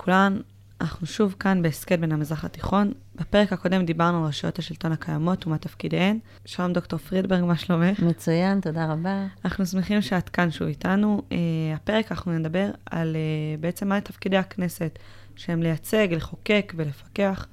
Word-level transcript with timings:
לכולן, 0.00 0.40
אנחנו 0.80 1.06
שוב 1.06 1.34
כאן 1.38 1.62
בהסכת 1.62 1.98
בין 1.98 2.12
המזרח 2.12 2.44
לתיכון. 2.44 2.92
בפרק 3.14 3.52
הקודם 3.52 3.84
דיברנו 3.84 4.18
על 4.18 4.28
רשויות 4.28 4.58
השלטון 4.58 4.92
הקיימות 4.92 5.46
ומה 5.46 5.58
תפקידיהן. 5.58 6.18
שלום 6.44 6.72
דוקטור 6.72 6.98
פרידברג, 6.98 7.44
מה 7.44 7.56
שלומך? 7.56 8.00
מצוין, 8.00 8.60
תודה 8.60 8.92
רבה. 8.92 9.26
אנחנו 9.44 9.66
שמחים 9.66 10.02
שאת 10.02 10.28
כאן 10.28 10.50
שוב 10.50 10.68
איתנו. 10.68 11.22
Uh, 11.30 11.32
הפרק 11.76 12.12
אנחנו 12.12 12.32
נדבר 12.32 12.70
על 12.86 13.16
uh, 13.16 13.60
בעצם 13.60 13.88
מה 13.88 14.00
תפקידי 14.00 14.36
הכנסת, 14.36 14.98
שהם 15.36 15.62
לייצג, 15.62 16.08
לחוקק 16.10 16.72
ולפקח. 16.76 17.46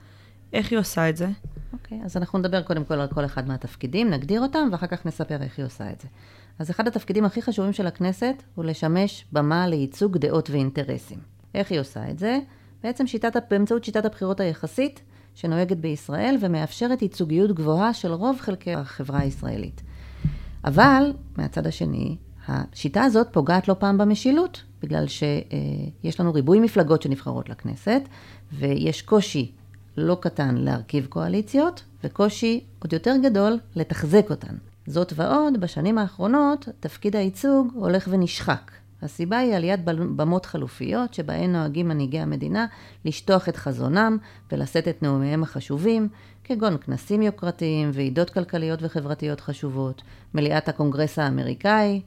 איך 0.53 0.71
היא 0.71 0.79
עושה 0.79 1.09
את 1.09 1.17
זה? 1.17 1.27
אוקיי, 1.73 2.01
okay, 2.01 2.05
אז 2.05 2.17
אנחנו 2.17 2.39
נדבר 2.39 2.61
קודם 2.61 2.85
כל 2.85 2.93
על 2.93 3.07
כל 3.07 3.25
אחד 3.25 3.47
מהתפקידים, 3.47 4.09
נגדיר 4.09 4.41
אותם, 4.41 4.69
ואחר 4.71 4.87
כך 4.87 5.05
נספר 5.05 5.41
איך 5.41 5.57
היא 5.57 5.65
עושה 5.65 5.91
את 5.91 6.01
זה. 6.01 6.07
אז 6.59 6.71
אחד 6.71 6.87
התפקידים 6.87 7.25
הכי 7.25 7.41
חשובים 7.41 7.73
של 7.73 7.87
הכנסת 7.87 8.43
הוא 8.55 8.65
לשמש 8.65 9.25
במה 9.31 9.67
לייצוג 9.67 10.17
דעות 10.17 10.49
ואינטרסים. 10.49 11.36
איך 11.57 11.71
היא 11.71 11.79
עושה 11.79 12.09
את 12.09 12.19
זה? 12.19 12.39
בעצם 12.83 13.07
שיטת, 13.07 13.43
באמצעות 13.49 13.83
שיטת 13.83 14.05
הבחירות 14.05 14.39
היחסית 14.39 15.01
שנוהגת 15.35 15.77
בישראל 15.77 16.37
ומאפשרת 16.41 17.01
ייצוגיות 17.01 17.51
גבוהה 17.51 17.93
של 17.93 18.11
רוב 18.11 18.39
חלקי 18.39 18.73
החברה 18.73 19.19
הישראלית. 19.19 19.81
אבל, 20.65 21.13
מהצד 21.37 21.67
השני, 21.67 22.17
השיטה 22.47 23.03
הזאת 23.03 23.27
פוגעת 23.31 23.67
לא 23.67 23.75
פעם 23.79 23.97
במשילות, 23.97 24.63
בגלל 24.81 25.07
שיש 25.07 26.19
לנו 26.19 26.33
ריבוי 26.33 26.59
מפלגות 26.59 27.01
שנבחרות 27.01 27.49
לכנסת, 27.49 28.01
ויש 28.53 29.01
קושי 29.01 29.51
לא 29.97 30.17
קטן 30.21 30.55
להרכיב 30.55 31.05
קואליציות, 31.05 31.83
וקושי 32.03 32.63
עוד 32.79 32.93
יותר 32.93 33.15
גדול 33.23 33.59
לתחזק 33.75 34.29
אותן. 34.29 34.55
זאת 34.87 35.13
ועוד, 35.15 35.59
בשנים 35.59 35.97
האחרונות 35.97 36.69
תפקיד 36.79 37.15
הייצוג 37.15 37.67
הולך 37.73 38.07
ונשחק. 38.11 38.71
הסיבה 39.01 39.37
היא 39.37 39.55
עליית 39.55 39.79
במות 40.15 40.45
חלופיות, 40.45 41.13
שבהן 41.13 41.51
נוהגים 41.51 41.87
מנהיגי 41.87 42.19
המדינה 42.19 42.65
לשטוח 43.05 43.49
את 43.49 43.55
חזונם 43.55 44.17
ולשאת 44.51 44.87
את 44.87 45.03
נאומיהם 45.03 45.43
החשובים, 45.43 46.09
כגון 46.43 46.77
כנסים 46.77 47.21
יוקרתיים, 47.21 47.91
ועידות 47.93 48.29
כלכליות 48.29 48.79
וחברתיות 48.81 49.41
חשובות, 49.41 50.01
מליאת 50.33 50.69
הקונגרס 50.69 51.19
האמריקאי, 51.19 52.01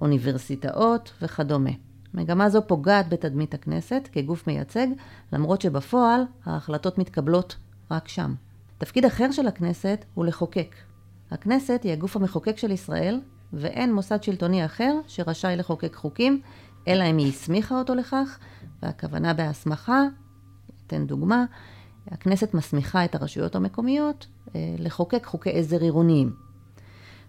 אוניברסיטאות 0.00 1.12
וכדומה. 1.22 1.70
מגמה 2.14 2.50
זו 2.50 2.66
פוגעת 2.66 3.08
בתדמית 3.08 3.54
הכנסת 3.54 4.08
כגוף 4.12 4.46
מייצג, 4.46 4.86
למרות 5.32 5.60
שבפועל 5.60 6.22
ההחלטות 6.44 6.98
מתקבלות 6.98 7.56
רק 7.90 8.08
שם. 8.08 8.34
תפקיד 8.78 9.04
אחר 9.04 9.30
של 9.30 9.46
הכנסת 9.46 10.04
הוא 10.14 10.24
לחוקק. 10.24 10.74
הכנסת 11.30 11.80
היא 11.82 11.92
הגוף 11.92 12.16
המחוקק 12.16 12.58
של 12.58 12.70
ישראל, 12.70 13.20
ואין 13.52 13.94
מוסד 13.94 14.22
שלטוני 14.22 14.64
אחר 14.64 14.94
שרשאי 15.06 15.56
לחוקק 15.56 15.94
חוקים, 15.94 16.40
אלא 16.88 17.04
אם 17.04 17.18
היא 17.18 17.28
הסמיכה 17.28 17.78
אותו 17.78 17.94
לכך, 17.94 18.38
והכוונה 18.82 19.34
בהסמכה, 19.34 20.02
אתן 20.86 21.06
דוגמה, 21.06 21.44
הכנסת 22.10 22.54
מסמיכה 22.54 23.04
את 23.04 23.14
הרשויות 23.14 23.54
המקומיות 23.54 24.26
אה, 24.54 24.74
לחוקק 24.78 25.26
חוקי 25.26 25.50
עזר 25.58 25.80
עירוניים. 25.80 26.34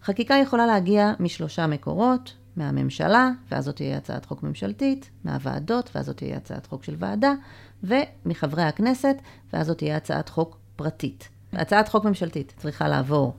חקיקה 0.03 0.35
יכולה 0.35 0.65
להגיע 0.65 1.13
משלושה 1.19 1.67
מקורות, 1.67 2.33
מהממשלה, 2.55 3.31
ואז 3.51 3.65
זאת 3.65 3.75
תהיה 3.75 3.97
הצעת 3.97 4.25
חוק 4.25 4.43
ממשלתית, 4.43 5.09
מהוועדות, 5.23 5.89
ואז 5.95 6.05
זאת 6.05 6.17
תהיה 6.17 6.37
הצעת 6.37 6.65
חוק 6.65 6.83
של 6.83 6.95
ועדה, 6.99 7.33
ומחברי 7.83 8.63
הכנסת, 8.63 9.15
ואז 9.53 9.67
זאת 9.67 9.77
תהיה 9.77 9.97
הצעת 9.97 10.29
חוק 10.29 10.57
פרטית. 10.75 11.29
הצעת 11.53 11.89
חוק 11.89 12.05
ממשלתית 12.05 12.53
צריכה 12.57 12.87
לעבור 12.87 13.33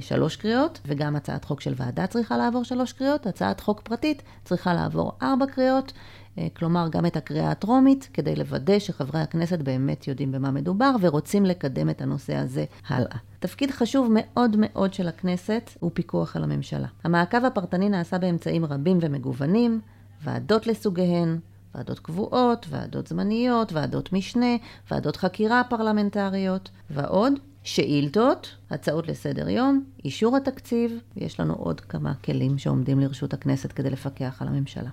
שלוש 0.00 0.36
קריאות, 0.36 0.80
וגם 0.86 1.16
הצעת 1.16 1.44
חוק 1.44 1.60
של 1.60 1.74
ועדה 1.76 2.06
צריכה 2.06 2.36
לעבור 2.36 2.64
שלוש 2.64 2.92
קריאות, 2.92 3.26
הצעת 3.26 3.60
חוק 3.60 3.80
פרטית 3.80 4.22
צריכה 4.44 4.74
לעבור 4.74 5.12
ארבע 5.22 5.46
קריאות, 5.46 5.92
אה, 6.38 6.46
כלומר 6.56 6.88
גם 6.90 7.06
את 7.06 7.16
הקריאה 7.16 7.50
הטרומית, 7.50 8.08
כדי 8.12 8.36
לוודא 8.36 8.78
שחברי 8.78 9.20
הכנסת 9.20 9.58
באמת 9.58 10.08
יודעים 10.08 10.32
במה 10.32 10.50
מדובר 10.50 10.90
ורוצים 11.00 11.44
לקדם 11.44 11.90
את 11.90 12.02
הנושא 12.02 12.34
הזה 12.34 12.64
הלאה. 12.88 13.16
תפקיד 13.40 13.70
חשוב 13.70 14.08
מאוד 14.14 14.56
מאוד 14.58 14.94
של 14.94 15.08
הכנסת 15.08 15.70
הוא 15.80 15.90
פיקוח 15.94 16.36
על 16.36 16.44
הממשלה. 16.44 16.88
המעקב 17.04 17.44
הפרטני 17.44 17.88
נעשה 17.88 18.18
באמצעים 18.18 18.64
רבים 18.64 18.98
ומגוונים, 19.00 19.80
ועדות 20.24 20.66
לסוגיהן, 20.66 21.38
ועדות 21.74 21.98
קבועות, 21.98 22.66
ועדות 22.68 23.06
זמניות, 23.06 23.72
ועדות 23.72 24.12
משנה, 24.12 24.56
ועדות 24.90 25.16
חקירה 25.16 25.62
פרלמנטריות 25.68 26.70
ועוד. 26.90 27.32
שאילתות, 27.64 28.56
הצעות 28.70 29.08
לסדר 29.08 29.48
יום, 29.48 29.84
אישור 30.04 30.36
התקציב, 30.36 31.00
ויש 31.16 31.40
לנו 31.40 31.54
עוד 31.54 31.80
כמה 31.80 32.14
כלים 32.14 32.58
שעומדים 32.58 33.00
לרשות 33.00 33.34
הכנסת 33.34 33.72
כדי 33.72 33.90
לפקח 33.90 34.42
על 34.42 34.48
הממשלה. 34.48 34.90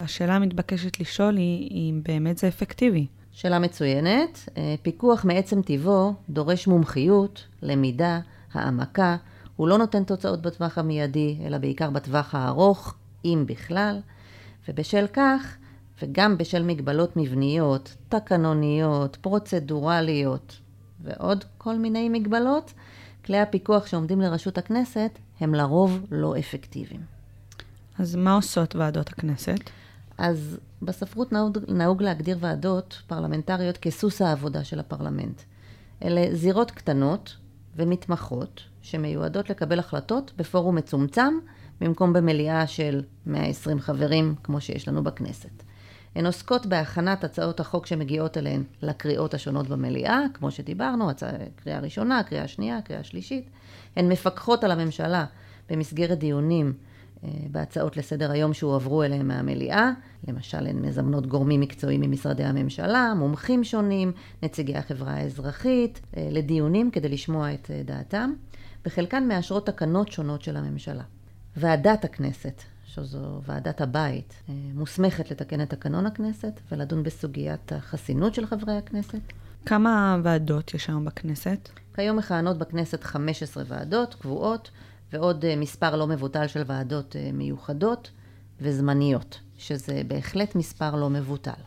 השאלה 0.00 0.36
המתבקשת 0.36 1.00
לשאול 1.00 1.36
היא 1.36 1.70
אם 1.70 2.00
באמת 2.08 2.38
זה 2.38 2.48
אפקטיבי. 2.48 3.06
שאלה 3.32 3.58
מצוינת. 3.58 4.48
אה, 4.56 4.74
פיקוח 4.82 5.24
מעצם 5.24 5.62
טיבו 5.62 6.14
דורש 6.30 6.66
מומחיות, 6.66 7.44
למידה, 7.62 8.20
העמקה. 8.52 9.16
הוא 9.56 9.68
לא 9.68 9.78
נותן 9.78 10.04
תוצאות 10.04 10.42
בטווח 10.42 10.78
המיידי, 10.78 11.38
אלא 11.46 11.58
בעיקר 11.58 11.90
בטווח 11.90 12.34
הארוך, 12.34 12.94
אם 13.24 13.44
בכלל. 13.46 14.00
ובשל 14.68 15.06
כך, 15.12 15.56
וגם 16.02 16.38
בשל 16.38 16.62
מגבלות 16.62 17.16
מבניות, 17.16 17.94
תקנוניות, 18.08 19.16
פרוצדורליות 19.16 20.56
ועוד 21.00 21.44
כל 21.58 21.76
מיני 21.76 22.08
מגבלות, 22.08 22.72
כלי 23.24 23.38
הפיקוח 23.38 23.86
שעומדים 23.86 24.20
לרשות 24.20 24.58
הכנסת 24.58 25.18
הם 25.40 25.54
לרוב 25.54 26.06
לא 26.10 26.38
אפקטיביים. 26.38 27.00
אז 27.98 28.14
מה 28.14 28.34
עושות 28.34 28.76
ועדות 28.76 29.08
הכנסת? 29.08 29.70
אז 30.18 30.58
בספרות 30.82 31.32
נהוג, 31.32 31.58
נהוג 31.68 32.02
להגדיר 32.02 32.36
ועדות 32.40 33.02
פרלמנטריות 33.06 33.78
כסוס 33.78 34.22
העבודה 34.22 34.64
של 34.64 34.80
הפרלמנט. 34.80 35.42
אלה 36.04 36.34
זירות 36.34 36.70
קטנות 36.70 37.36
ומתמחות 37.76 38.60
שמיועדות 38.82 39.50
לקבל 39.50 39.78
החלטות 39.78 40.32
בפורום 40.36 40.76
מצומצם 40.76 41.34
במקום 41.80 42.12
במליאה 42.12 42.66
של 42.66 43.02
120 43.26 43.80
חברים 43.80 44.34
כמו 44.42 44.60
שיש 44.60 44.88
לנו 44.88 45.04
בכנסת. 45.04 45.62
הן 46.18 46.26
עוסקות 46.26 46.66
בהכנת 46.66 47.24
הצעות 47.24 47.60
החוק 47.60 47.86
שמגיעות 47.86 48.36
אליהן 48.38 48.62
לקריאות 48.82 49.34
השונות 49.34 49.68
במליאה, 49.68 50.20
כמו 50.34 50.50
שדיברנו, 50.50 51.10
הצע... 51.10 51.30
קריאה 51.56 51.80
ראשונה, 51.80 52.22
קריאה 52.22 52.48
שנייה, 52.48 52.82
קריאה 52.82 53.04
שלישית. 53.04 53.50
הן 53.96 54.08
מפקחות 54.08 54.64
על 54.64 54.70
הממשלה 54.70 55.24
במסגרת 55.70 56.18
דיונים 56.18 56.72
אה, 57.24 57.28
בהצעות 57.50 57.96
לסדר 57.96 58.30
היום 58.30 58.54
שהועברו 58.54 59.02
אליהם 59.02 59.28
מהמליאה. 59.28 59.90
למשל, 60.28 60.66
הן 60.66 60.76
מזמנות 60.86 61.26
גורמים 61.26 61.60
מקצועיים 61.60 62.00
ממשרדי 62.00 62.44
הממשלה, 62.44 63.12
מומחים 63.16 63.64
שונים, 63.64 64.12
נציגי 64.42 64.76
החברה 64.76 65.12
האזרחית, 65.12 66.00
אה, 66.16 66.28
לדיונים 66.30 66.90
כדי 66.90 67.08
לשמוע 67.08 67.54
את 67.54 67.70
אה, 67.70 67.82
דעתם. 67.84 68.32
בחלקן 68.84 69.28
מאשרות 69.28 69.66
תקנות 69.66 70.12
שונות 70.12 70.42
של 70.42 70.56
הממשלה. 70.56 71.04
ועדת 71.56 72.04
הכנסת, 72.04 72.62
שזו 72.94 73.40
ועדת 73.46 73.80
הבית, 73.80 74.34
אה, 74.48 74.54
מוסמכת 74.74 75.30
לתקן 75.30 75.62
את 75.62 75.70
תקנון 75.70 76.06
הכנסת 76.06 76.60
ולדון 76.72 77.02
בסוגיית 77.02 77.72
החסינות 77.72 78.34
של 78.34 78.46
חברי 78.46 78.76
הכנסת. 78.76 79.20
כמה 79.66 80.18
ועדות 80.22 80.74
יש 80.74 80.88
היום 80.88 81.04
בכנסת? 81.04 81.68
כיום 81.94 82.16
מכהנות 82.16 82.58
בכנסת 82.58 83.04
15 83.04 83.64
ועדות 83.66 84.14
קבועות, 84.14 84.70
ועוד 85.12 85.44
אה, 85.44 85.56
מספר 85.56 85.96
לא 85.96 86.06
מבוטל 86.06 86.46
של 86.46 86.62
ועדות 86.66 87.16
אה, 87.16 87.30
מיוחדות 87.32 88.10
וזמניות, 88.60 89.40
שזה 89.56 90.02
בהחלט 90.06 90.54
מספר 90.54 90.96
לא 90.96 91.10
מבוטל. 91.10 91.60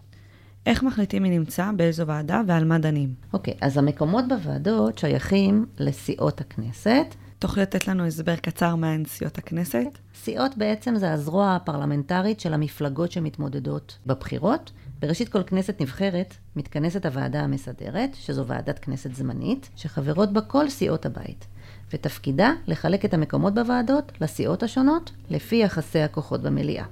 איך 0.65 0.83
מחליטים 0.83 1.23
מי 1.23 1.29
נמצא, 1.29 1.71
באיזו 1.75 2.07
ועדה 2.07 2.41
ועל 2.47 2.65
מה 2.65 2.79
דנים? 2.79 3.13
אוקיי, 3.33 3.53
אז 3.61 3.77
המקומות 3.77 4.25
בוועדות 4.27 4.97
שייכים 4.97 5.65
לסיעות 5.79 6.41
הכנסת, 6.41 7.15
תוכלי 7.41 7.61
לתת 7.61 7.87
לנו 7.87 8.05
הסבר 8.05 8.35
קצר 8.35 8.75
מהן 8.75 9.05
סיעות 9.05 9.37
הכנסת? 9.37 9.97
סיעות 10.15 10.57
בעצם 10.57 10.95
זה 10.95 11.13
הזרוע 11.13 11.55
הפרלמנטרית 11.55 12.39
של 12.39 12.53
המפלגות 12.53 13.11
שמתמודדות 13.11 13.97
בבחירות. 14.05 14.71
בראשית 14.99 15.29
כל 15.29 15.43
כנסת 15.43 15.81
נבחרת 15.81 16.33
מתכנסת 16.55 17.05
הוועדה 17.05 17.39
המסדרת, 17.39 18.09
שזו 18.15 18.45
ועדת 18.47 18.79
כנסת 18.79 19.15
זמנית, 19.15 19.69
שחברות 19.75 20.33
בה 20.33 20.41
כל 20.41 20.69
סיעות 20.69 21.05
הבית. 21.05 21.45
ותפקידה 21.93 22.53
לחלק 22.67 23.05
את 23.05 23.13
המקומות 23.13 23.53
בוועדות 23.53 24.11
לסיעות 24.21 24.63
השונות, 24.63 25.11
לפי 25.29 25.55
יחסי 25.55 25.99
הכוחות 25.99 26.41
במליאה. 26.41 26.85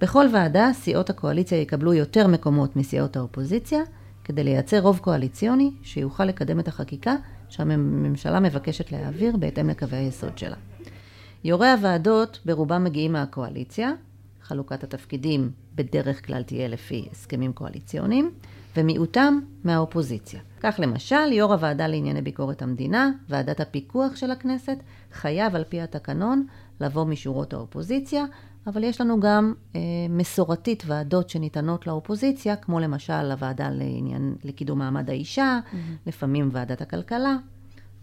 בכל 0.00 0.26
ועדה, 0.32 0.70
סיעות 0.74 1.10
הקואליציה 1.10 1.60
יקבלו 1.60 1.94
יותר 1.94 2.26
מקומות 2.26 2.76
מסיעות 2.76 3.16
האופוזיציה, 3.16 3.80
כדי 4.24 4.44
לייצר 4.44 4.80
רוב 4.80 4.98
קואליציוני 4.98 5.70
שיוכל 5.82 6.24
לקדם 6.24 6.60
את 6.60 6.68
החקיקה 6.68 7.14
שהממשלה 7.52 8.40
מבקשת 8.40 8.92
להעביר 8.92 9.36
בהתאם 9.36 9.68
לקווי 9.70 9.98
היסוד 9.98 10.38
שלה. 10.38 10.56
יו"רי 11.44 11.70
הוועדות 11.70 12.40
ברובם 12.44 12.84
מגיעים 12.84 13.12
מהקואליציה, 13.12 13.92
חלוקת 14.42 14.84
התפקידים 14.84 15.50
בדרך 15.74 16.26
כלל 16.26 16.42
תהיה 16.42 16.68
לפי 16.68 17.08
הסכמים 17.12 17.52
קואליציוניים, 17.52 18.30
ומיעוטם 18.76 19.40
מהאופוזיציה. 19.64 20.40
כך 20.60 20.80
למשל, 20.82 21.32
יו"ר 21.32 21.52
הוועדה 21.52 21.86
לענייני 21.86 22.22
ביקורת 22.22 22.62
המדינה, 22.62 23.10
ועדת 23.28 23.60
הפיקוח 23.60 24.16
של 24.16 24.30
הכנסת, 24.30 24.78
חייב 25.12 25.54
על 25.54 25.64
פי 25.68 25.80
התקנון 25.80 26.46
לבוא 26.80 27.04
משורות 27.04 27.52
האופוזיציה, 27.52 28.24
אבל 28.66 28.84
יש 28.84 29.00
לנו 29.00 29.20
גם 29.20 29.54
אה, 29.76 29.80
מסורתית 30.08 30.82
ועדות 30.86 31.30
שניתנות 31.30 31.86
לאופוזיציה, 31.86 32.56
כמו 32.56 32.80
למשל 32.80 33.30
הוועדה 33.30 33.70
לעניין, 33.70 34.34
לקידום 34.44 34.78
מעמד 34.78 35.10
האישה, 35.10 35.60
mm-hmm. 35.64 35.76
לפעמים 36.06 36.48
ועדת 36.52 36.82
הכלכלה. 36.82 37.36
Okay? 37.36 37.52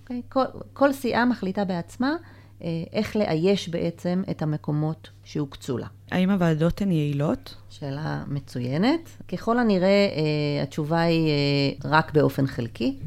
אוקיי? 0.02 0.22
כל, 0.30 0.44
כל 0.74 0.94
סיעה 0.94 1.26
מחליטה 1.26 1.66
בעצמה 1.66 2.16
אה, 2.64 2.84
איך 2.94 3.16
לאייש 3.16 3.70
בעצם 3.70 4.24
את 4.32 4.42
המקומות 4.42 5.10
שהוקצו 5.24 5.78
לה. 5.78 5.88
האם 6.12 6.30
הוועדות 6.30 6.82
הן 6.82 6.92
יעילות? 6.92 7.56
שאלה 7.70 8.24
מצוינת. 8.28 9.10
ככל 9.28 9.60
הנראה, 9.60 9.88
אה, 9.88 10.64
התשובה 10.64 11.02
היא 11.02 11.28
אה, 11.30 11.90
רק 11.90 12.14
באופן 12.14 12.48
חלקי. 12.48 13.00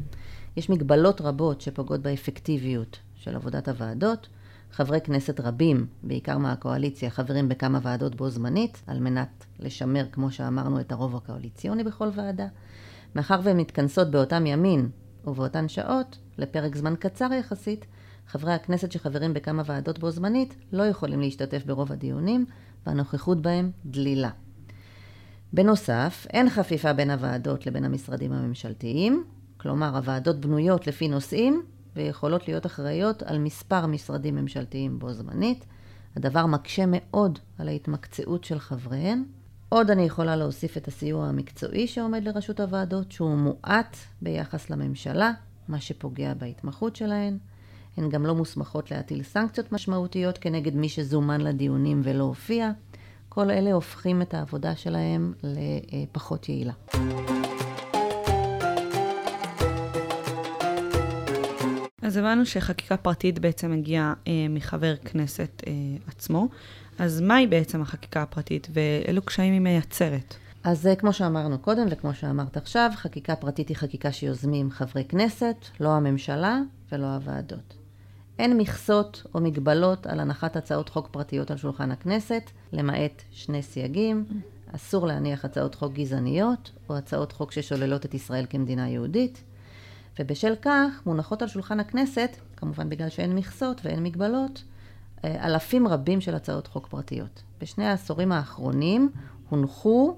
יש 0.57 0.69
מגבלות 0.69 1.21
רבות 1.21 1.61
שפוגעות 1.61 2.01
באפקטיביות 2.01 2.99
של 3.15 3.35
עבודת 3.35 3.67
הוועדות. 3.67 4.27
חברי 4.73 5.01
כנסת 5.01 5.39
רבים, 5.39 5.85
בעיקר 6.03 6.37
מהקואליציה, 6.37 7.09
חברים 7.09 7.49
בכמה 7.49 7.79
ועדות 7.81 8.15
בו 8.15 8.29
זמנית, 8.29 8.81
על 8.87 8.99
מנת 8.99 9.45
לשמר, 9.59 10.05
כמו 10.11 10.31
שאמרנו, 10.31 10.79
את 10.79 10.91
הרוב 10.91 11.15
הקואליציוני 11.15 11.83
בכל 11.83 12.09
ועדה. 12.15 12.47
מאחר 13.15 13.39
והן 13.43 13.57
מתכנסות 13.59 14.11
באותם 14.11 14.45
ימין 14.45 14.89
ובאותן 15.25 15.67
שעות, 15.67 16.17
לפרק 16.37 16.75
זמן 16.75 16.93
קצר 16.99 17.33
יחסית, 17.33 17.85
חברי 18.27 18.53
הכנסת 18.53 18.91
שחברים 18.91 19.33
בכמה 19.33 19.63
ועדות 19.65 19.99
בו 19.99 20.11
זמנית 20.11 20.55
לא 20.71 20.83
יכולים 20.83 21.21
להשתתף 21.21 21.65
ברוב 21.65 21.91
הדיונים, 21.91 22.45
והנוכחות 22.85 23.41
בהם 23.41 23.71
דלילה. 23.85 24.29
בנוסף, 25.53 26.27
אין 26.29 26.49
חפיפה 26.49 26.93
בין 26.93 27.09
הוועדות 27.09 27.67
לבין 27.67 27.85
המשרדים 27.85 28.33
הממשלתיים, 28.33 29.23
כלומר 29.57 29.97
הוועדות 29.97 30.39
בנויות 30.39 30.87
לפי 30.87 31.07
נושאים 31.07 31.63
ויכולות 31.95 32.47
להיות 32.47 32.65
אחראיות 32.65 33.23
על 33.23 33.39
מספר 33.39 33.85
משרדים 33.85 34.35
ממשלתיים 34.35 34.99
בו 34.99 35.13
זמנית. 35.13 35.65
הדבר 36.15 36.45
מקשה 36.45 36.83
מאוד 36.87 37.39
על 37.57 37.67
ההתמקצעות 37.67 38.43
של 38.43 38.59
חבריהן. 38.59 39.23
עוד 39.69 39.91
אני 39.91 40.01
יכולה 40.03 40.35
להוסיף 40.35 40.77
את 40.77 40.87
הסיוע 40.87 41.25
המקצועי 41.25 41.87
שעומד 41.87 42.23
לרשות 42.23 42.59
הוועדות, 42.59 43.11
שהוא 43.11 43.35
מועט 43.35 43.97
ביחס 44.21 44.69
לממשלה, 44.69 45.31
מה 45.67 45.79
שפוגע 45.79 46.33
בהתמחות 46.33 46.95
שלהן. 46.95 47.37
הן 47.97 48.09
גם 48.09 48.25
לא 48.25 48.35
מוסמכות 48.35 48.91
להטיל 48.91 49.23
סנקציות 49.23 49.71
משמעותיות 49.71 50.37
כנגד 50.37 50.75
מי 50.75 50.89
שזומן 50.89 51.41
לדיונים 51.41 52.01
ולא 52.03 52.23
הופיע. 52.23 52.71
כל 53.29 53.49
אלה 53.49 53.73
הופכים 53.73 54.21
את 54.21 54.33
העבודה 54.33 54.75
שלהם 54.75 55.33
לפחות 55.43 56.49
יעילה. 56.49 56.73
אז 62.03 62.17
הבנו 62.17 62.45
שחקיקה 62.45 62.97
פרטית 62.97 63.39
בעצם 63.39 63.71
מגיעה 63.71 64.13
אה, 64.27 64.31
מחבר 64.49 64.95
כנסת 64.95 65.63
אה, 65.67 65.71
עצמו. 66.07 66.47
אז 66.99 67.21
מהי 67.21 67.47
בעצם 67.47 67.81
החקיקה 67.81 68.21
הפרטית 68.21 68.67
ואילו 68.73 69.21
קשיים 69.21 69.53
היא 69.53 69.61
מייצרת? 69.61 70.35
אז 70.63 70.87
אה, 70.87 70.95
כמו 70.95 71.13
שאמרנו 71.13 71.59
קודם 71.59 71.87
וכמו 71.89 72.13
שאמרת 72.13 72.57
עכשיו, 72.57 72.89
חקיקה 72.95 73.35
פרטית 73.35 73.69
היא 73.69 73.77
חקיקה 73.77 74.11
שיוזמים 74.11 74.71
חברי 74.71 75.03
כנסת, 75.05 75.55
לא 75.79 75.89
הממשלה 75.89 76.59
ולא 76.91 77.05
הוועדות. 77.05 77.73
אין 78.39 78.57
מכסות 78.57 79.23
או 79.35 79.41
מגבלות 79.41 80.07
על 80.07 80.19
הנחת 80.19 80.55
הצעות 80.55 80.89
חוק 80.89 81.07
פרטיות 81.11 81.51
על 81.51 81.57
שולחן 81.57 81.91
הכנסת, 81.91 82.51
למעט 82.73 83.21
שני 83.31 83.61
סייגים. 83.61 84.25
אסור 84.75 85.07
להניח 85.07 85.45
הצעות 85.45 85.75
חוק 85.75 85.93
גזעניות 85.93 86.71
או 86.89 86.97
הצעות 86.97 87.31
חוק 87.31 87.51
ששוללות 87.51 88.05
את 88.05 88.13
ישראל 88.13 88.45
כמדינה 88.49 88.89
יהודית. 88.89 89.43
ובשל 90.19 90.53
כך 90.61 91.01
מונחות 91.05 91.41
על 91.41 91.47
שולחן 91.47 91.79
הכנסת, 91.79 92.35
כמובן 92.57 92.89
בגלל 92.89 93.09
שאין 93.09 93.35
מכסות 93.35 93.81
ואין 93.83 94.03
מגבלות, 94.03 94.63
אה, 95.25 95.45
אלפים 95.45 95.87
רבים 95.87 96.21
של 96.21 96.35
הצעות 96.35 96.67
חוק 96.67 96.87
פרטיות. 96.87 97.43
בשני 97.61 97.85
העשורים 97.85 98.31
האחרונים 98.31 99.09
הונחו, 99.49 100.17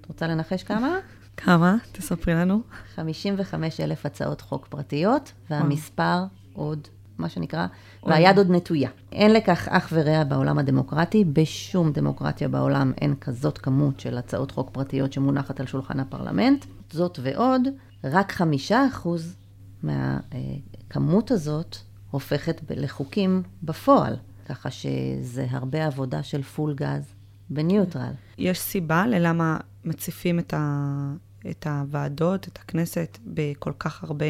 את 0.00 0.06
רוצה 0.06 0.26
לנחש 0.26 0.62
כמה? 0.62 0.98
כמה? 1.36 1.76
תספרי 1.92 2.34
לנו. 2.34 2.60
55 2.94 3.80
אלף 3.80 4.06
הצעות 4.06 4.40
חוק 4.40 4.66
פרטיות, 4.66 5.32
והמספר 5.50 6.24
עוד, 6.52 6.88
מה 7.18 7.28
שנקרא, 7.28 7.66
והיד 8.06 8.38
עוד 8.38 8.50
נטויה. 8.50 8.90
אין 9.12 9.32
לכך 9.32 9.68
אח 9.68 9.88
ורע 9.92 10.24
בעולם 10.24 10.58
הדמוקרטי, 10.58 11.24
בשום 11.24 11.92
דמוקרטיה 11.92 12.48
בעולם 12.48 12.92
אין 13.00 13.14
כזאת 13.20 13.58
כמות 13.58 14.00
של 14.00 14.18
הצעות 14.18 14.50
חוק 14.50 14.70
פרטיות 14.72 15.12
שמונחת 15.12 15.60
על 15.60 15.66
שולחן 15.66 16.00
הפרלמנט. 16.00 16.64
זאת 16.92 17.18
ועוד, 17.22 17.62
רק 18.04 18.32
חמישה 18.32 18.86
אחוז 18.86 19.36
מהכמות 19.82 21.30
הזאת 21.30 21.76
הופכת 22.10 22.60
לחוקים 22.70 23.42
בפועל, 23.62 24.16
ככה 24.46 24.70
שזה 24.70 25.46
הרבה 25.50 25.86
עבודה 25.86 26.22
של 26.22 26.42
פול 26.42 26.74
גז 26.74 27.14
בניוטרל. 27.50 28.12
יש 28.38 28.58
סיבה 28.58 29.06
ללמה 29.06 29.56
מציפים 29.84 30.38
את, 30.38 30.54
ה... 30.54 31.12
את 31.50 31.66
הוועדות, 31.66 32.48
את 32.48 32.58
הכנסת, 32.58 33.18
בכל 33.26 33.72
כך 33.78 34.04
הרבה 34.04 34.26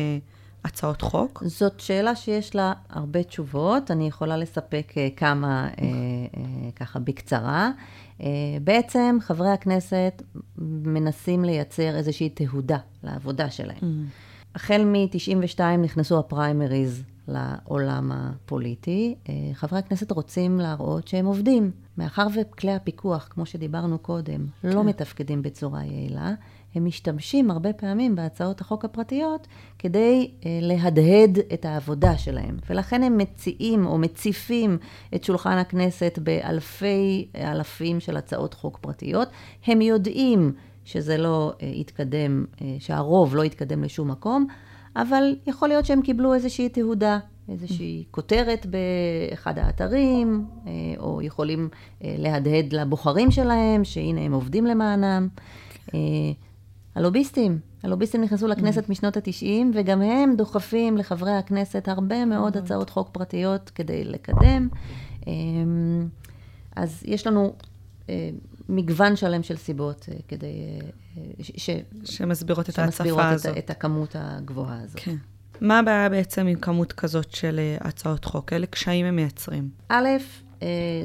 הצעות 0.65 1.03
חוק? 1.03 1.43
זאת 1.47 1.81
שאלה 1.81 2.17
שיש 2.17 2.55
לה 2.55 2.73
הרבה 2.91 3.23
תשובות, 3.23 3.91
אני 3.91 4.07
יכולה 4.07 4.37
לספק 4.37 4.93
אה, 4.97 5.09
כמה 5.17 5.69
אה, 5.69 5.85
אה, 5.87 6.71
ככה 6.77 6.99
בקצרה. 6.99 7.71
בעצם 8.65 9.19
חברי 9.21 9.51
הכנסת 9.51 10.23
מנסים 10.59 11.45
לייצר 11.45 11.97
איזושהי 11.97 12.29
תהודה 12.29 12.79
לעבודה 13.03 13.51
שלהם. 13.51 13.79
Mm. 13.81 13.85
החל 14.55 14.85
מ-92 14.85 15.61
נכנסו 15.83 16.19
הפריימריז 16.19 17.03
לעולם 17.29 18.13
הפוליטי. 18.13 19.15
חברי 19.53 19.79
הכנסת 19.79 20.11
רוצים 20.11 20.61
להראות 20.61 21.09
שהם 21.09 21.27
עובדים. 21.27 21.71
מאחר 21.99 22.27
וכלי 22.35 22.73
הפיקוח, 22.73 23.29
כמו 23.31 23.47
שדיברנו 23.47 23.99
קודם, 23.99 24.47
לא 24.65 24.71
כן. 24.71 24.77
לא 24.77 24.85
מתפקדים 24.85 25.43
בצורה 25.43 25.85
יעילה, 25.85 26.35
הם 26.75 26.85
משתמשים 26.85 27.51
הרבה 27.51 27.73
פעמים 27.73 28.15
בהצעות 28.15 28.61
החוק 28.61 28.85
הפרטיות 28.85 29.47
כדי 29.79 30.31
אה, 30.47 30.59
להדהד 30.63 31.39
את 31.55 31.65
העבודה 31.65 32.19
שלהם. 32.19 32.57
ולכן 32.71 33.03
הם 33.03 33.19
מציעים 33.19 33.87
או 33.87 33.99
מציפים 33.99 34.79
את 35.15 35.25
שולחן 35.25 35.59
הכנסת 35.59 36.19
באלפי 36.23 37.29
אלפים 37.37 38.01
של 38.01 38.17
הצעות 38.17 38.55
חוק 38.55 38.79
פרטיות. 38.81 39.29
הם 39.67 39.81
יודעים 39.81 40.53
שזה 40.85 41.17
לא 41.17 41.53
אה, 41.63 41.67
יתקדם, 41.67 42.45
אה, 42.63 42.77
שהרוב 42.79 43.37
לא 43.37 43.45
יתקדם 43.45 43.85
לשום 43.85 44.11
מקום, 44.11 44.47
אבל 44.97 45.37
יכול 45.47 45.69
להיות 45.69 45.87
שהם 45.87 46.03
קיבלו 46.03 46.35
איזושהי 46.35 46.69
תהודה, 46.69 47.19
איזושהי 47.49 48.05
כותרת 48.11 48.67
באחד 48.67 49.59
האתרים, 49.59 50.47
או 50.99 51.23
יכולים 51.23 51.69
להדהד 52.01 52.73
לבוחרים 52.73 53.31
שלהם, 53.31 53.85
שהנה 53.85 54.21
הם 54.21 54.33
עובדים 54.33 54.67
למענם. 54.67 55.29
הלוביסטים, 56.95 57.59
הלוביסטים 57.83 58.23
נכנסו 58.23 58.49
לכנסת 58.49 58.85
mm. 58.85 58.91
משנות 58.91 59.17
ה-90, 59.17 59.47
וגם 59.75 60.03
הם 60.03 60.37
דוחפים 60.37 60.97
לחברי 60.97 61.33
הכנסת 61.33 61.89
הרבה 61.89 62.25
מאוד 62.25 62.57
הצעות 62.57 62.91
חוק 62.91 63.09
פרטיות 63.13 63.71
כדי 63.75 64.05
לקדם. 64.05 64.69
אמ, 65.27 66.09
אז 66.77 67.03
יש 67.05 67.27
לנו 67.27 67.53
אה, 68.11 68.31
מגוון 68.69 69.17
שלם 69.17 69.43
של 69.43 69.57
סיבות 69.57 70.09
אה, 70.13 70.17
כדי... 70.29 70.47
אה, 71.17 71.23
ש, 71.43 71.71
שמסבירות 72.05 72.69
את 72.69 72.79
ההצפה 72.79 73.05
הזאת. 73.05 73.41
שמסבירות 73.41 73.59
את 73.59 73.71
הכמות 73.71 74.17
הגבוהה 74.19 74.83
הזאת. 74.83 75.01
כן. 75.01 75.17
מה 75.61 75.79
הבעיה 75.79 76.09
בעצם 76.09 76.47
עם 76.47 76.59
כמות 76.59 76.93
כזאת 76.93 77.31
של 77.31 77.61
הצעות 77.81 78.25
חוק? 78.25 78.53
אילו 78.53 78.67
קשיים 78.71 79.07
הם 79.07 79.17
מייצרים? 79.17 79.69
א', 79.89 80.09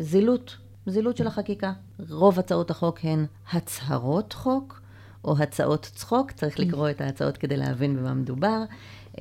זילות, 0.01 0.57
זילות 0.87 1.17
של 1.17 1.27
החקיקה. 1.27 1.73
רוב 2.09 2.39
הצעות 2.39 2.71
החוק 2.71 2.99
הן 3.03 3.25
הצהרות 3.51 4.33
חוק. 4.33 4.81
או 5.27 5.35
הצעות 5.39 5.91
צחוק, 5.95 6.31
צריך 6.31 6.57
mm. 6.57 6.61
לקרוא 6.61 6.89
את 6.89 7.01
ההצעות 7.01 7.37
כדי 7.37 7.57
להבין 7.57 7.97
במה 7.97 8.13
מדובר. 8.13 8.63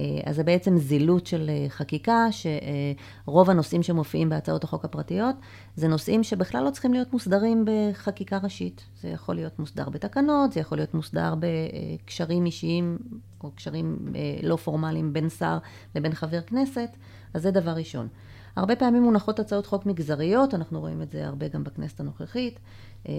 אה, 0.01 0.05
אז 0.25 0.37
זה 0.37 0.45
בעצם 0.45 0.79
זילות 0.79 1.27
של 1.27 1.51
אה, 1.51 1.67
חקיקה, 1.69 2.27
שרוב 2.31 3.51
הנושאים 3.51 3.83
שמופיעים 3.83 4.29
בהצעות 4.29 4.65
החוק 4.65 4.85
הפרטיות, 4.85 5.37
זה 5.77 5.89
נושאים 5.89 6.23
שבכלל 6.23 6.65
לא 6.65 6.71
צריכים 6.71 6.93
להיות 6.93 7.13
מוסדרים 7.13 7.65
בחקיקה 7.67 8.39
ראשית. 8.43 8.85
זה 9.01 9.09
יכול 9.09 9.35
להיות 9.35 9.59
מוסדר 9.59 9.89
בתקנות, 9.89 10.53
זה 10.53 10.61
יכול 10.61 10.79
להיות 10.79 10.95
מוסדר 10.95 11.35
בקשרים 11.39 12.47
אישיים, 12.47 12.99
או 13.45 13.51
קשרים 13.51 13.99
אה, 14.15 14.21
לא 14.43 14.57
פורמליים 14.57 15.13
בין 15.13 15.29
שר 15.29 15.59
לבין 15.95 16.15
חבר 16.15 16.41
כנסת, 16.41 16.91
אז 17.35 17.43
זה 17.43 17.51
דבר 17.51 17.71
ראשון. 17.71 18.09
הרבה 18.57 18.77
פעמים 18.77 19.03
מונחות 19.03 19.39
הצעות 19.39 19.67
חוק 19.67 19.87
מגזריות, 19.87 20.55
אנחנו 20.55 20.81
רואים 20.81 21.03
את 21.03 21.11
זה 21.11 21.27
הרבה 21.27 21.49
גם 21.49 21.65
בכנסת 21.65 22.01
הנוכחית, 22.01 22.61
אה, 23.09 23.13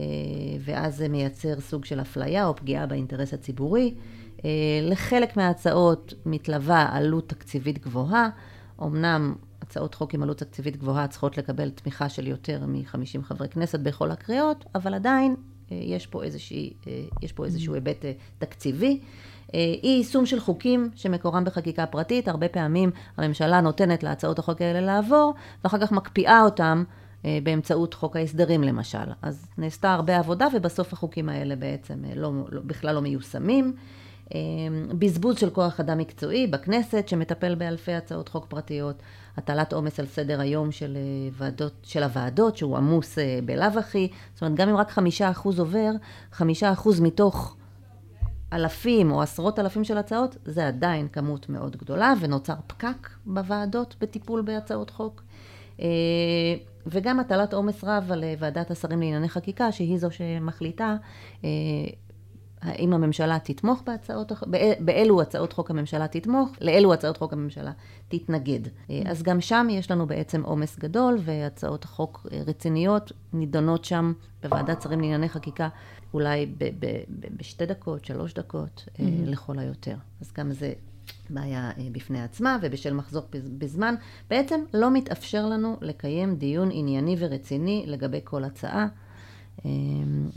ואז 0.60 0.96
זה 0.96 1.10
מייצר 1.10 1.60
סוג 1.60 1.86
של 1.86 2.02
אפליה 2.02 2.48
או 2.48 2.56
פגיעה 2.56 2.86
באינטרס 2.86 3.34
הציבורי. 3.34 3.94
אה, 4.46 4.50
לחלק 4.82 5.38
מההצעות 5.38 6.14
מתלווה 6.26 6.90
עלות 6.92 7.30
תקציבית 7.30 7.86
גבוהה. 7.86 8.30
אמנם 8.82 9.36
הצעות 9.62 9.96
חוק 9.96 10.14
עם 10.14 10.24
עלות 10.24 10.38
תקציבית 10.38 10.78
גבוהה 10.78 11.08
צריכות 11.08 11.38
לקבל 11.38 11.70
תמיכה 11.70 12.10
של 12.10 12.28
יותר 12.28 12.66
מ-50 12.66 13.24
חברי 13.24 13.50
כנסת 13.50 13.80
בכל 13.80 14.12
הקריאות, 14.12 14.66
אבל 14.76 14.94
עדיין 14.94 15.36
יש 15.72 16.08
פה, 16.08 16.24
איזושהי, 16.24 16.74
יש 17.22 17.32
פה 17.32 17.46
איזשהו 17.46 17.74
היבט 17.74 18.06
תקציבי. 18.38 19.00
אי 19.54 19.80
יישום 19.84 20.26
של 20.26 20.40
חוקים 20.40 20.90
שמקורם 20.96 21.44
בחקיקה 21.44 21.86
פרטית, 21.86 22.28
הרבה 22.28 22.50
פעמים 22.50 22.92
הממשלה 23.18 23.62
נותנת 23.62 24.04
להצעות 24.04 24.40
החוק 24.40 24.62
האלה 24.62 24.82
לעבור, 24.82 25.34
ואחר 25.64 25.78
כך 25.78 25.92
מקפיאה 25.92 26.42
אותם 26.42 26.84
אה, 27.26 27.40
באמצעות 27.44 27.94
חוק 27.94 28.16
ההסדרים 28.16 28.64
למשל. 28.64 29.12
אז 29.22 29.48
נעשתה 29.58 29.94
הרבה 29.94 30.18
עבודה 30.18 30.48
ובסוף 30.54 30.94
החוקים 30.94 31.30
האלה 31.30 31.56
בעצם 31.56 32.06
אה, 32.06 32.16
לא, 32.16 32.32
לא, 32.52 32.62
בכלל 32.66 32.96
לא 32.96 33.02
מיושמים. 33.02 33.74
אה, 34.36 34.40
בזבוז 35.00 35.40
של 35.40 35.50
כוח 35.50 35.80
אדם 35.80 35.98
מקצועי 35.98 36.48
בכנסת 36.48 37.08
שמטפל 37.08 37.56
באלפי 37.56 37.94
הצעות 37.94 38.30
חוק 38.30 38.46
פרטיות, 38.46 39.02
הטלת 39.38 39.74
עומס 39.74 40.00
על 40.00 40.06
סדר 40.06 40.42
היום 40.42 40.72
של, 40.72 40.98
ועדות, 41.32 41.74
של 41.84 42.04
הוועדות 42.04 42.58
שהוא 42.58 42.78
עמוס 42.78 43.18
בלאו 43.46 43.80
הכי, 43.80 44.10
זאת 44.34 44.42
אומרת 44.42 44.58
גם 44.58 44.70
אם 44.70 44.76
רק 44.76 44.92
חמישה 44.92 45.32
אחוז 45.32 45.60
עובר, 45.60 45.92
חמישה 46.32 46.72
אחוז 46.72 47.00
מתוך 47.00 47.56
אלפים 48.54 49.12
או 49.12 49.22
עשרות 49.22 49.60
אלפים 49.60 49.84
של 49.84 49.98
הצעות, 49.98 50.38
זה 50.46 50.68
עדיין 50.68 51.08
כמות 51.08 51.50
מאוד 51.50 51.76
גדולה 51.76 52.14
ונוצר 52.20 52.56
פקק 52.68 53.10
בוועדות 53.26 53.96
בטיפול 54.02 54.42
בהצעות 54.42 54.90
חוק. 54.90 55.24
וגם 56.88 57.20
הטלת 57.20 57.54
עומס 57.54 57.84
רב 57.84 58.12
על 58.12 58.24
אה, 58.24 58.34
ועדת 58.40 58.72
השרים 58.72 59.00
לענייני 59.00 59.30
חקיקה, 59.30 59.72
שהיא 59.72 59.98
זו 59.98 60.12
שמחליטה 60.12 60.96
אה, 61.44 61.50
האם 62.68 62.94
הממשלה 62.94 63.40
תתמוך 63.40 63.82
בהצעות, 63.86 64.32
באילו 64.80 65.22
הצעות 65.22 65.54
חוק 65.54 65.72
הממשלה 65.72 66.08
תתמוך, 66.08 66.50
לאילו 66.62 66.94
הצעות 66.94 67.18
חוק 67.18 67.34
הממשלה 67.34 67.72
תתנגד. 68.08 68.60
אה, 68.90 69.02
אז 69.06 69.24
גם 69.24 69.42
שם 69.42 69.68
יש 69.70 69.92
לנו 69.92 70.08
בעצם 70.08 70.44
עומס 70.44 70.80
גדול, 70.80 71.18
והצעות 71.22 71.84
חוק 71.84 72.28
רציניות 72.48 73.12
נידונות 73.34 73.86
שם 73.86 74.14
בוועדת 74.44 74.82
שרים 74.82 75.02
לענייני 75.02 75.30
חקיקה, 75.30 75.70
אולי 76.14 76.46
ב- 76.46 76.64
ב- 76.80 77.04
ב- 77.20 77.38
בשתי 77.38 77.66
דקות, 77.66 78.06
שלוש 78.06 78.34
דקות, 78.34 78.86
mm-hmm. 78.88 79.02
לכל 79.26 79.60
היותר. 79.60 79.96
אז 80.22 80.32
גם 80.38 80.52
זה 80.52 80.74
בעיה 81.30 81.72
אה, 81.78 81.88
בפני 81.92 82.24
עצמה, 82.24 82.58
ובשל 82.62 82.94
מחזור 82.94 83.24
בזמן, 83.58 83.96
בעצם 84.30 84.60
לא 84.74 84.92
מתאפשר 84.92 85.46
לנו 85.46 85.78
לקיים 85.82 86.36
דיון 86.36 86.70
ענייני 86.72 87.16
ורציני 87.20 87.84
לגבי 87.88 88.20
כל 88.24 88.44
הצעה, 88.44 88.82
אה, 88.84 88.88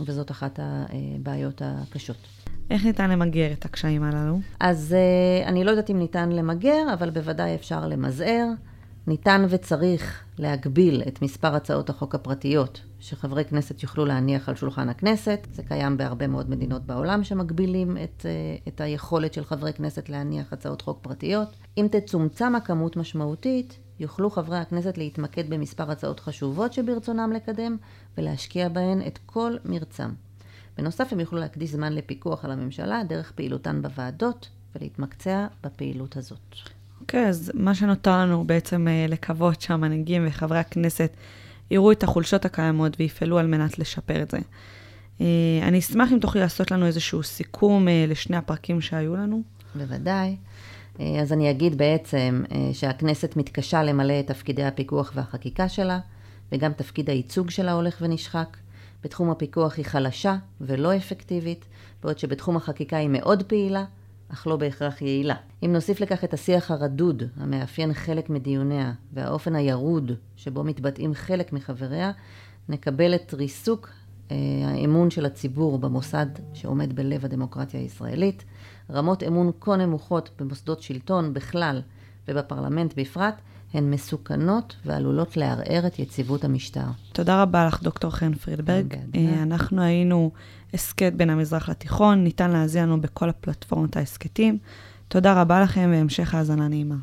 וזאת 0.07 0.31
אחת 0.31 0.59
הבעיות 0.63 1.63
הקשות. 1.65 2.17
איך 2.71 2.85
ניתן 2.85 3.11
למגר 3.11 3.53
את 3.53 3.65
הקשיים 3.65 4.03
הללו? 4.03 4.41
אז 4.61 4.95
אה, 4.99 5.49
אני 5.49 5.65
לא 5.65 5.71
יודעת 5.71 5.91
אם 5.91 5.99
ניתן 5.99 6.33
למגר, 6.33 6.93
אבל 6.93 7.11
בוודאי 7.11 7.55
אפשר 7.55 7.87
למזער. 7.87 8.47
ניתן 9.07 9.47
וצריך 9.49 10.25
להגביל 10.39 11.03
את 11.09 11.23
מספר 11.23 11.55
הצעות 11.55 11.91
החוק 11.91 12.15
הפרטיות 12.15 12.81
שחברי 13.01 13.45
כנסת 13.45 13.83
יוכלו 13.83 14.07
להניח 14.07 14.49
על 14.49 14.55
שולחן 14.55 14.89
הכנסת. 14.89 15.47
זה 15.53 15.63
קיים 15.63 15.97
בהרבה 15.97 16.27
מאוד 16.27 16.51
מדינות 16.51 16.83
בעולם 16.83 17.25
שמגבילים 17.25 17.97
את, 18.05 18.27
אה, 18.27 18.57
את 18.69 18.81
היכולת 18.81 19.35
של 19.35 19.45
חברי 19.45 19.73
כנסת 19.73 20.09
להניח 20.09 20.53
הצעות 20.53 20.83
חוק 20.83 20.99
פרטיות. 21.03 21.57
אם 21.79 21.87
תצומצם 21.91 22.55
הכמות 22.55 22.97
משמעותית, 22.97 23.79
יוכלו 24.01 24.31
חברי 24.31 24.59
הכנסת 24.59 24.99
להתמקד 24.99 25.51
במספר 25.51 25.91
הצעות 25.91 26.21
חשובות 26.21 26.73
שברצונם 26.73 27.33
לקדם 27.33 27.77
ולהשקיע 28.19 28.69
בהן 28.69 29.03
את 29.07 29.19
כל 29.27 29.57
מרצם. 29.65 30.11
בנוסף, 30.79 31.13
הם 31.13 31.21
יוכלו 31.21 31.39
להקדיש 31.39 31.71
זמן 31.71 31.93
לפיקוח 31.93 32.45
על 32.45 32.51
הממשלה 32.51 33.03
דרך 33.09 33.33
פעילותן 33.33 33.83
בוועדות 33.83 34.49
ולהתמקצע 34.75 35.47
בפעילות 35.65 36.17
הזאת. 36.17 36.57
אוקיי, 37.01 37.25
okay, 37.25 37.29
אז 37.29 37.53
מה 37.55 37.75
שנותר 37.75 38.11
לנו 38.19 38.45
בעצם 38.45 38.89
אה, 38.89 39.07
לקוות 39.09 39.61
שהמנהיגים 39.61 40.27
וחברי 40.29 40.59
הכנסת 40.59 41.11
יראו 41.71 41.93
את 41.93 42.03
החולשות 42.03 42.45
הקיימות 42.45 42.97
ויפעלו 42.99 43.39
על 43.39 43.47
מנת 43.47 43.79
לשפר 43.79 44.23
את 44.23 44.31
זה. 44.31 44.39
אה, 45.21 45.27
אני 45.63 45.79
אשמח 45.79 46.13
אם 46.13 46.19
תוכלי 46.19 46.41
לעשות 46.41 46.71
לנו 46.71 46.87
איזשהו 46.87 47.23
סיכום 47.23 47.89
אה, 47.89 48.05
לשני 48.09 48.37
הפרקים 48.37 48.81
שהיו 48.81 49.17
לנו. 49.17 49.43
בוודאי. 49.75 50.37
אז 50.99 51.33
אני 51.33 51.51
אגיד 51.51 51.79
בעצם 51.79 52.43
שהכנסת 52.73 53.37
מתקשה 53.37 53.83
למלא 53.83 54.21
את 54.21 54.27
תפקידי 54.27 54.65
הפיקוח 54.65 55.13
והחקיקה 55.15 55.69
שלה, 55.69 55.99
וגם 56.53 56.73
תפקיד 56.73 57.11
הייצוג 57.11 57.51
שלה 57.51 57.73
הולך 57.73 57.99
ונשחק. 58.01 58.57
בתחום 59.05 59.31
הפיקוח 59.31 59.77
היא 59.77 59.85
חלשה 59.85 60.37
ולא 60.61 60.97
אפקטיבית, 60.97 61.65
בעוד 62.03 62.19
שבתחום 62.19 62.57
החקיקה 62.57 62.97
היא 62.97 63.09
מאוד 63.09 63.43
פעילה, 63.43 63.85
אך 64.33 64.47
לא 64.47 64.57
בהכרח 64.57 65.03
יעילה. 65.03 65.35
אם 65.65 65.73
נוסיף 65.73 66.01
לכך 66.01 66.25
את 66.25 66.35
השיח 66.35 66.71
הרדוד, 66.71 67.23
המאפיין 67.37 67.95
חלק 67.95 68.31
מדיוניה, 68.31 68.93
והאופן 69.13 69.55
הירוד 69.55 70.13
שבו 70.37 70.65
מתבטאים 70.65 71.15
חלק 71.15 71.53
מחבריה, 71.53 72.11
נקבל 72.69 73.15
את 73.15 73.35
ריסוק 73.35 73.89
אה, 73.89 73.95
האמון 74.65 75.11
של 75.11 75.27
הציבור 75.27 75.79
במוסד 75.79 76.27
שעומד 76.55 76.97
בלב 76.97 77.25
הדמוקרטיה 77.25 77.81
הישראלית. 77.81 78.45
רמות 78.91 79.23
אמון 79.23 79.51
כה 79.61 79.77
נמוכות 79.77 80.31
במוסדות 80.39 80.83
שלטון 80.83 81.35
בכלל 81.35 81.83
ובפרלמנט 82.29 82.95
בפרט, 82.97 83.35
הן 83.75 83.91
מסוכנות 83.91 84.77
ועלולות 84.87 85.37
לערער 85.37 85.87
את 85.87 85.99
יציבות 85.99 86.45
המשטר. 86.45 86.85
תודה 87.13 87.43
רבה 87.43 87.67
לך, 87.67 87.83
דוקטור 87.83 88.11
חן 88.11 88.35
פרידברג. 88.35 88.95
אה, 89.15 89.43
אנחנו 89.43 89.83
היינו 89.83 90.31
הסכת 90.75 91.13
בין 91.13 91.31
המזרח 91.31 91.69
לתיכון, 91.69 92.25
ניתן 92.25 92.51
להזין 92.51 92.83
לנו 92.83 93.01
בכל 93.01 93.29
הפלטפורמות 93.29 93.97
ההסכתים. 93.97 94.59
תודה 95.09 95.41
רבה 95.41 95.61
לכם 95.61 95.91
והמשך 95.93 96.35
האזנה 96.35 96.69
נעימה. 96.69 96.97